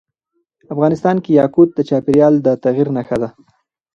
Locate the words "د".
1.73-1.79, 2.41-2.47